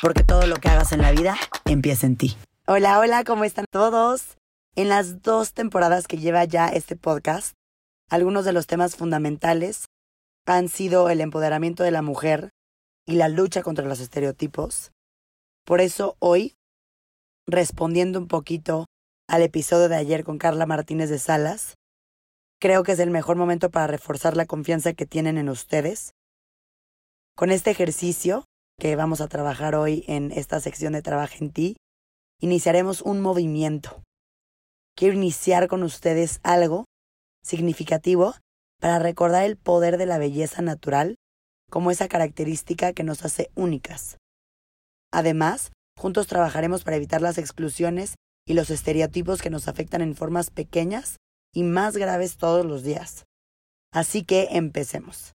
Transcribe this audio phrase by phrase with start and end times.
[0.00, 1.36] porque todo lo que hagas en la vida
[1.66, 2.36] empieza en ti.
[2.66, 4.36] Hola, hola, ¿cómo están todos?
[4.76, 7.54] En las dos temporadas que lleva ya este podcast,
[8.08, 9.86] algunos de los temas fundamentales
[10.46, 12.50] han sido el empoderamiento de la mujer
[13.06, 14.92] y la lucha contra los estereotipos.
[15.64, 16.54] Por eso hoy,
[17.46, 18.86] respondiendo un poquito
[19.28, 21.74] al episodio de ayer con Carla Martínez de Salas,
[22.60, 26.12] creo que es el mejor momento para reforzar la confianza que tienen en ustedes.
[27.36, 28.44] Con este ejercicio
[28.80, 31.76] que vamos a trabajar hoy en esta sección de Trabaja en ti,
[32.40, 34.02] iniciaremos un movimiento.
[34.96, 36.86] Quiero iniciar con ustedes algo
[37.44, 38.34] significativo
[38.80, 41.16] para recordar el poder de la belleza natural
[41.70, 44.16] como esa característica que nos hace únicas.
[45.12, 48.14] Además, juntos trabajaremos para evitar las exclusiones
[48.46, 51.18] y los estereotipos que nos afectan en formas pequeñas
[51.54, 53.26] y más graves todos los días.
[53.92, 55.32] Así que empecemos.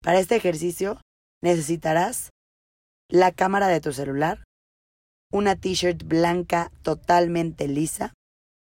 [0.00, 1.00] Para este ejercicio
[1.42, 2.30] necesitarás
[3.12, 4.42] la cámara de tu celular,
[5.30, 8.14] una t-shirt blanca totalmente lisa,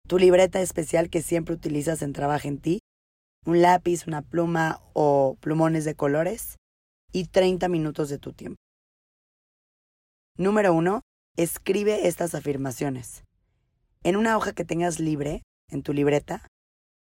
[0.07, 2.81] tu libreta especial que siempre utilizas en Trabajo en ti,
[3.47, 6.57] un lápiz, una pluma o plumones de colores
[7.13, 8.59] y 30 minutos de tu tiempo.
[10.37, 11.01] Número 1.
[11.39, 13.25] Escribe estas afirmaciones.
[14.03, 16.47] En una hoja que tengas libre, en tu libreta,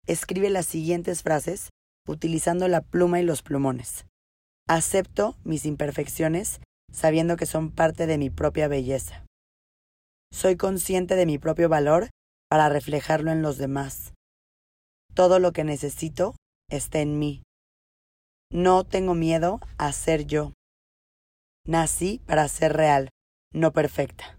[0.07, 1.71] escribe las siguientes frases
[2.07, 4.07] utilizando la pluma y los plumones.
[4.69, 6.61] Acepto mis imperfecciones
[6.95, 9.27] sabiendo que son parte de mi propia belleza.
[10.33, 12.09] Soy consciente de mi propio valor
[12.49, 14.15] para reflejarlo en los demás.
[15.13, 16.37] Todo lo que necesito
[16.71, 17.43] está en mí.
[18.51, 20.53] No tengo miedo a ser yo.
[21.67, 23.09] Nací para ser real,
[23.53, 24.39] no perfecta.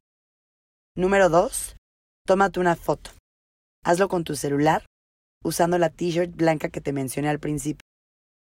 [0.96, 1.76] Número 2.
[2.26, 3.12] Tómate una foto.
[3.84, 4.86] Hazlo con tu celular,
[5.44, 7.86] usando la t-shirt blanca que te mencioné al principio.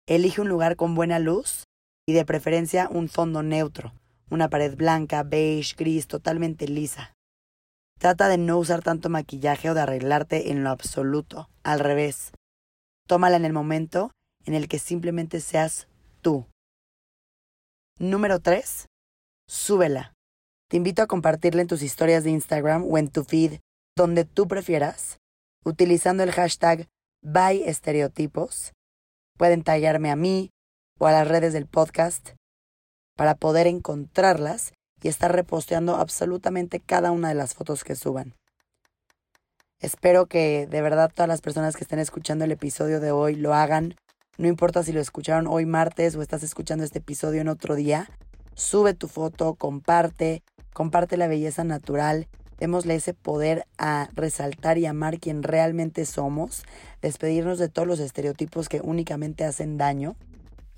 [0.08, 1.64] Elige un lugar con buena luz
[2.06, 3.92] y de preferencia un fondo neutro,
[4.30, 7.14] una pared blanca, beige, gris, totalmente lisa.
[7.98, 12.32] Trata de no usar tanto maquillaje o de arreglarte en lo absoluto, al revés.
[13.06, 14.10] Tómala en el momento
[14.44, 15.86] en el que simplemente seas
[16.20, 16.46] tú.
[17.98, 18.86] Número 3.
[19.46, 20.14] Súbela.
[20.68, 23.60] Te invito a compartirla en tus historias de Instagram o en tu feed,
[23.94, 25.18] donde tú prefieras,
[25.64, 26.88] utilizando el hashtag
[27.22, 28.72] ByEstereotipos.
[29.36, 30.50] Pueden tallarme a mí,
[31.02, 32.30] o a las redes del podcast
[33.16, 38.36] para poder encontrarlas y estar reposteando absolutamente cada una de las fotos que suban.
[39.80, 43.52] Espero que de verdad todas las personas que estén escuchando el episodio de hoy lo
[43.52, 43.96] hagan.
[44.38, 48.08] No importa si lo escucharon hoy martes o estás escuchando este episodio en otro día.
[48.54, 52.28] Sube tu foto, comparte, comparte la belleza natural.
[52.60, 56.62] Démosle ese poder a resaltar y amar quien realmente somos.
[57.00, 60.14] Despedirnos de todos los estereotipos que únicamente hacen daño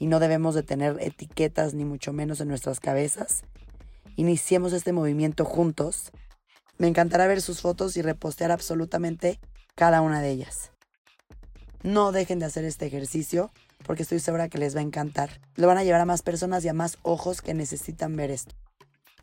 [0.05, 3.43] y no debemos de tener etiquetas ni mucho menos en nuestras cabezas.
[4.17, 6.13] Iniciemos este movimiento juntos.
[6.77, 9.41] Me encantará ver sus fotos y repostear absolutamente
[9.75, 10.73] cada una de ellas.
[11.83, 13.51] No dejen de hacer este ejercicio
[13.83, 15.41] porque estoy segura que les va a encantar.
[15.57, 18.55] Lo van a llevar a más personas y a más ojos que necesitan ver esto.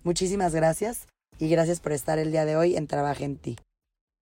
[0.01, 1.05] Muchísimas gracias
[1.37, 3.55] y gracias por estar el día de hoy en Trabaja en ti.